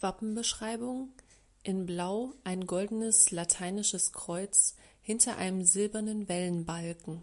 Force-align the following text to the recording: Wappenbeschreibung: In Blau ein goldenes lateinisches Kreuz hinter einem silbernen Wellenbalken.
Wappenbeschreibung: 0.00 1.12
In 1.62 1.84
Blau 1.84 2.32
ein 2.42 2.66
goldenes 2.66 3.30
lateinisches 3.32 4.14
Kreuz 4.14 4.74
hinter 5.02 5.36
einem 5.36 5.62
silbernen 5.62 6.26
Wellenbalken. 6.26 7.22